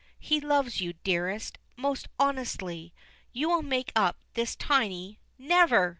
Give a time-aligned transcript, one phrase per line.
[0.17, 2.91] He loves you, dearest, most honestly.
[3.33, 5.19] You will make up this tiny"
[5.53, 5.89] "Never!"